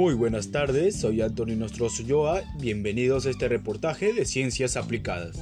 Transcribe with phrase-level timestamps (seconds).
[0.00, 5.36] Muy buenas tardes, soy Antonio Nostrozo Yoa, bienvenidos a este reportaje de Ciencias Aplicadas.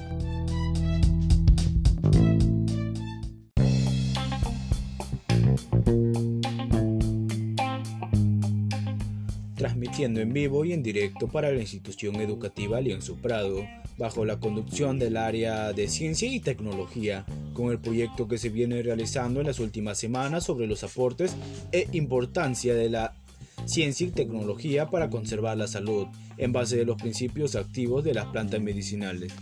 [9.54, 13.64] Transmitiendo en vivo y en directo para la institución educativa Lienzo Prado,
[13.96, 18.82] bajo la conducción del área de Ciencia y Tecnología, con el proyecto que se viene
[18.82, 21.36] realizando en las últimas semanas sobre los aportes
[21.70, 23.14] e importancia de la
[23.68, 26.06] ciencia y tecnología para conservar la salud,
[26.38, 29.32] en base de los principios activos de las plantas medicinales.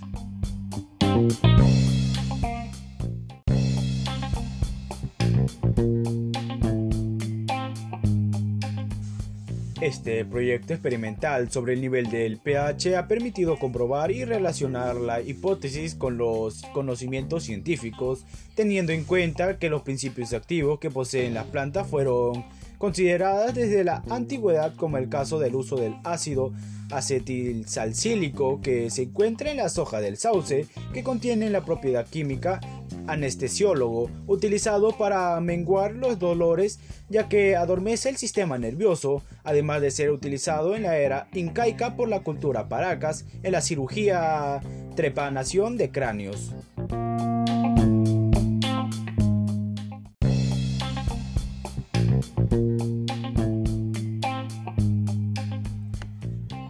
[9.81, 15.95] Este proyecto experimental sobre el nivel del pH ha permitido comprobar y relacionar la hipótesis
[15.95, 18.25] con los conocimientos científicos,
[18.57, 22.45] teniendo en cuenta que los principios activos que poseen las plantas fueron
[22.79, 26.53] consideradas desde la antigüedad como el caso del uso del ácido
[26.91, 32.61] acetilsalicílico que se encuentra en las hojas del sauce, que contienen la propiedad química
[33.07, 40.11] anestesiólogo utilizado para menguar los dolores ya que adormece el sistema nervioso, además de ser
[40.11, 44.61] utilizado en la era incaica por la cultura paracas en la cirugía
[44.97, 46.53] trepanación de cráneos.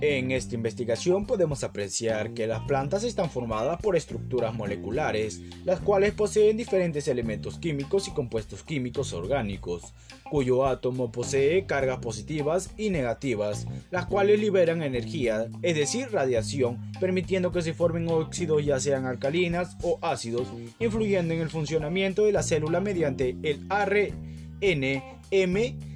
[0.03, 6.13] En esta investigación podemos apreciar que las plantas están formadas por estructuras moleculares, las cuales
[6.13, 9.95] poseen diferentes elementos químicos y compuestos químicos orgánicos,
[10.31, 17.51] cuyo átomo posee cargas positivas y negativas, las cuales liberan energía, es decir, radiación, permitiendo
[17.51, 22.43] que se formen óxidos ya sean alcalinas o ácidos, influyendo en el funcionamiento de la
[22.43, 24.13] célula mediante el ARNM,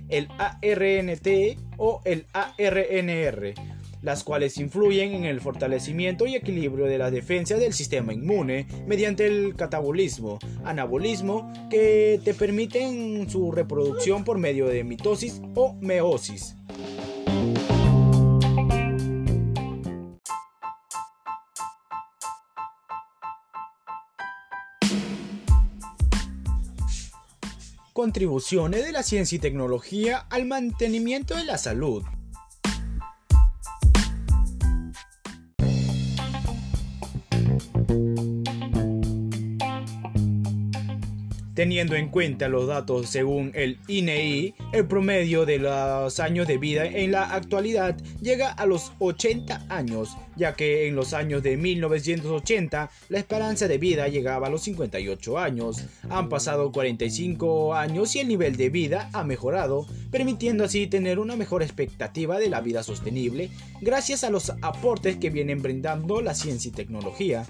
[0.08, 7.10] el ARNT o el ARNR las cuales influyen en el fortalecimiento y equilibrio de la
[7.10, 14.66] defensa del sistema inmune mediante el catabolismo, anabolismo, que te permiten su reproducción por medio
[14.66, 16.56] de mitosis o meosis.
[27.92, 32.02] Contribuciones de la ciencia y tecnología al mantenimiento de la salud.
[41.60, 46.56] Teniendo en cuenta los datos según el INEI, e el promedio de los años de
[46.56, 51.58] vida en la actualidad llega a los 80 años, ya que en los años de
[51.58, 55.84] 1980 la esperanza de vida llegaba a los 58 años.
[56.08, 61.36] Han pasado 45 años y el nivel de vida ha mejorado, permitiendo así tener una
[61.36, 63.50] mejor expectativa de la vida sostenible
[63.82, 67.44] gracias a los aportes que vienen brindando la ciencia y tecnología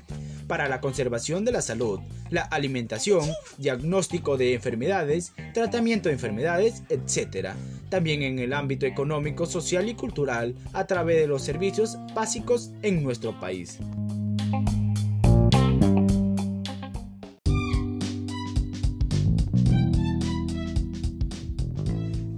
[0.51, 3.23] para la conservación de la salud, la alimentación,
[3.57, 7.51] diagnóstico de enfermedades, tratamiento de enfermedades, etc.
[7.89, 13.05] También en el ámbito económico, social y cultural a través de los servicios básicos en
[13.05, 13.79] nuestro país.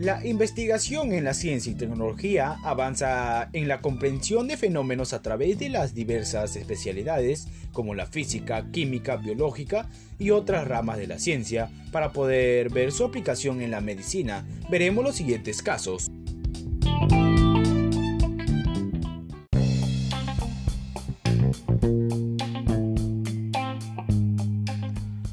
[0.03, 5.61] La investigación en la ciencia y tecnología avanza en la comprensión de fenómenos a través
[5.61, 11.71] de las diversas especialidades como la física, química, biológica y otras ramas de la ciencia
[11.93, 14.45] para poder ver su aplicación en la medicina.
[14.69, 16.11] Veremos los siguientes casos.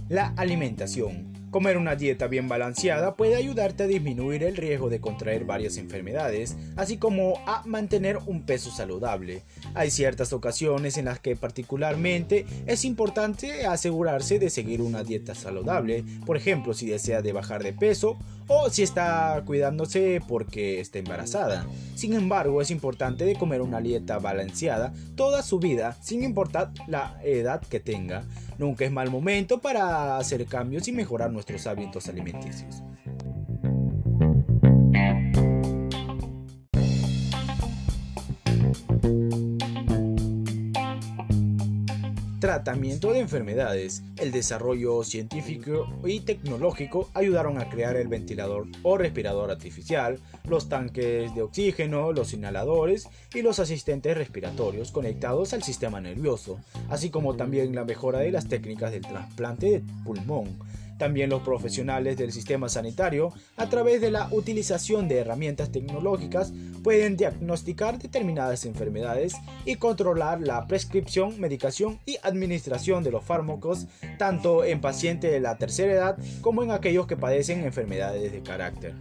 [0.10, 5.46] La alimentación Comer una dieta bien balanceada puede ayudarte a disminuir el riesgo de contraer
[5.46, 9.42] varias enfermedades, así como a mantener un peso saludable.
[9.74, 16.04] Hay ciertas ocasiones en las que particularmente es importante asegurarse de seguir una dieta saludable,
[16.24, 21.66] por ejemplo si desea de bajar de peso o si está cuidándose porque está embarazada.
[21.96, 27.18] Sin embargo, es importante de comer una dieta balanceada toda su vida, sin importar la
[27.24, 28.24] edad que tenga.
[28.58, 32.82] Nunca es mal momento para hacer cambios y mejorar nuestros hábitos alimenticios.
[42.40, 49.52] Tratamiento de enfermedades, el desarrollo científico y tecnológico ayudaron a crear el ventilador o respirador
[49.52, 56.60] artificial, los tanques de oxígeno, los inhaladores y los asistentes respiratorios conectados al sistema nervioso,
[56.90, 60.58] así como también la mejora de las técnicas del trasplante de pulmón
[61.00, 66.52] También los profesionales del sistema sanitario, a través de la utilización de herramientas tecnológicas,
[66.84, 73.88] pueden diagnosticar determinadas enfermedades y controlar la prescripción, medicación y administración de los fármacos,
[74.18, 78.94] tanto en pacientes de la tercera edad como en aquellos que padecen enfermedades de carácter.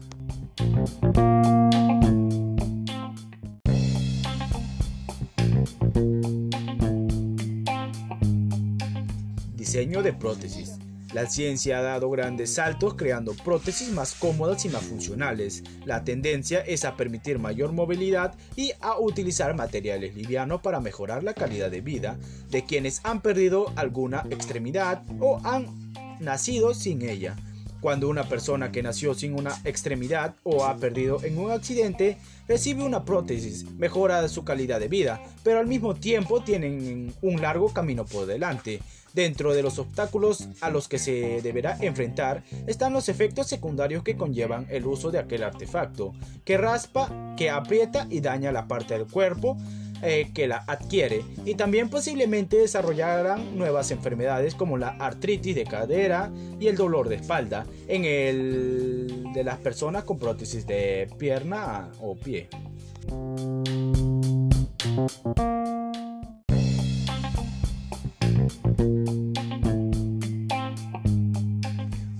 [9.57, 10.79] Diseño de prótesis.
[11.15, 15.63] La ciencia ha dado grandes saltos creando prótesis más cómodas y más funcionales.
[15.87, 21.33] La tendencia es a permitir mayor movilidad y a utilizar materiales livianos para mejorar la
[21.33, 22.19] calidad de vida
[22.51, 27.37] de quienes han perdido alguna extremidad o han nacido sin ella.
[27.81, 32.83] Cuando una persona que nació sin una extremidad o ha perdido en un accidente recibe
[32.83, 38.05] una prótesis, mejora su calidad de vida, pero al mismo tiempo tienen un largo camino
[38.05, 38.81] por delante.
[39.15, 44.17] Dentro de los obstáculos a los que se deberá enfrentar están los efectos secundarios que
[44.17, 46.15] conllevan el uso de aquel artefacto,
[46.45, 49.57] que raspa, que aprieta y daña la parte del cuerpo,
[50.03, 56.31] eh, que la adquiere y también posiblemente desarrollarán nuevas enfermedades como la artritis de cadera
[56.61, 62.17] y el dolor de espalda en el de las personas con prótesis de pierna o
[62.17, 62.49] pie.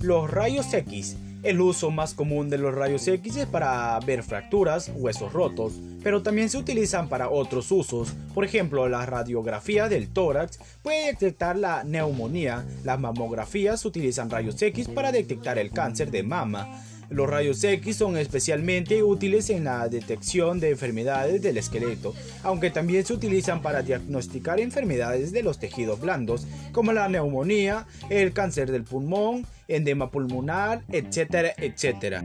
[0.01, 4.91] Los rayos X el uso más común de los rayos X es para ver fracturas,
[4.97, 8.15] huesos rotos, pero también se utilizan para otros usos.
[8.35, 12.65] Por ejemplo, la radiografía del tórax puede detectar la neumonía.
[12.85, 16.83] Las mamografías utilizan rayos X para detectar el cáncer de mama.
[17.11, 23.05] Los rayos X son especialmente útiles en la detección de enfermedades del esqueleto, aunque también
[23.05, 28.85] se utilizan para diagnosticar enfermedades de los tejidos blandos, como la neumonía, el cáncer del
[28.85, 32.25] pulmón, endema pulmonar, etcétera, etcétera.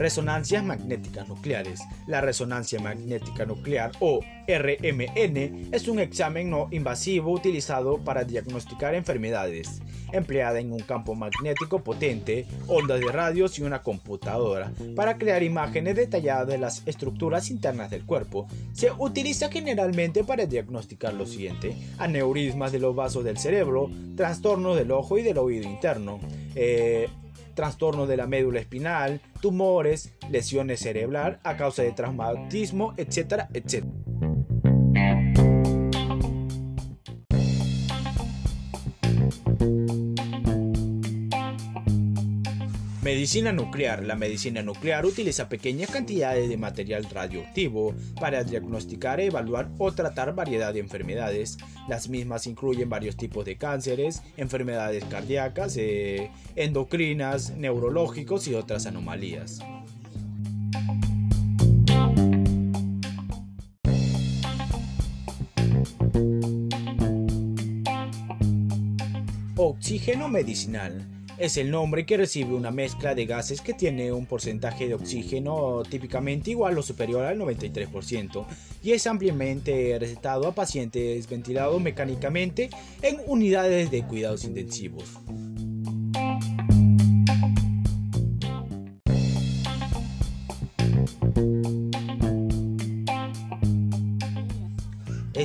[0.00, 1.82] Resonancias magnéticas nucleares.
[2.06, 9.82] La resonancia magnética nuclear o RMN es un examen no invasivo utilizado para diagnosticar enfermedades,
[10.10, 15.96] empleada en un campo magnético potente, ondas de radios y una computadora para crear imágenes
[15.96, 18.46] detalladas de las estructuras internas del cuerpo.
[18.72, 24.92] Se utiliza generalmente para diagnosticar lo siguiente: aneurismas de los vasos del cerebro, trastornos del
[24.92, 26.20] ojo y del oído interno.
[26.54, 27.06] Eh,
[27.60, 33.92] trastornos de la médula espinal, tumores, lesiones cerebral a causa de traumatismo, etcétera, etcétera.
[43.20, 44.02] Medicina nuclear.
[44.02, 50.72] La medicina nuclear utiliza pequeñas cantidades de material radioactivo para diagnosticar, evaluar o tratar variedad
[50.72, 51.58] de enfermedades.
[51.86, 59.60] Las mismas incluyen varios tipos de cánceres, enfermedades cardíacas, eh, endocrinas, neurológicos y otras anomalías.
[69.56, 74.86] Oxígeno medicinal es el nombre que recibe una mezcla de gases que tiene un porcentaje
[74.86, 78.44] de oxígeno típicamente igual o superior al 93%
[78.82, 82.68] y es ampliamente recetado a pacientes ventilados mecánicamente
[83.00, 85.04] en unidades de cuidados intensivos.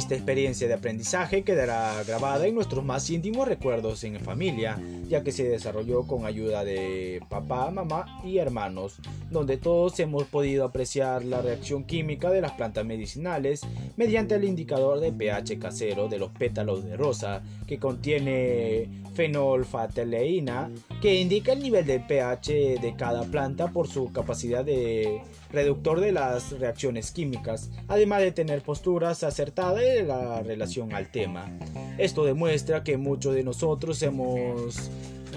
[0.06, 5.32] Esta experiencia de aprendizaje quedará grabada en nuestros más íntimos recuerdos en familia, ya que
[5.32, 8.98] se desarrolló con ayuda de papá, mamá y hermanos,
[9.32, 13.62] donde todos hemos podido apreciar la reacción química de las plantas medicinales
[13.98, 20.70] mediante el indicador de pH casero de los pétalos de rosa, que contiene fenolfataleína,
[21.02, 26.12] que indica el nivel de pH de cada planta por su capacidad de reductor de
[26.12, 31.50] las reacciones químicas, además de tener posturas acertadas la relación al tema.
[31.98, 34.90] Esto demuestra que muchos de nosotros hemos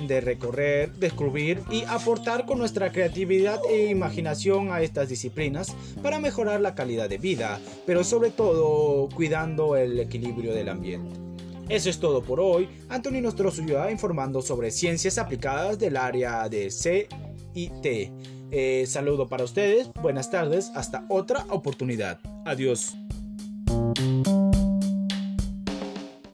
[0.06, 6.60] de recorrer, descubrir y aportar con nuestra creatividad e imaginación a estas disciplinas para mejorar
[6.60, 11.18] la calidad de vida, pero sobre todo cuidando el equilibrio del ambiente.
[11.68, 12.68] Eso es todo por hoy.
[12.88, 18.12] Anthony Nostroso informando sobre ciencias aplicadas del área de CIT.
[18.50, 22.20] Eh, saludo para ustedes, buenas tardes, hasta otra oportunidad.
[22.46, 22.96] Adiós.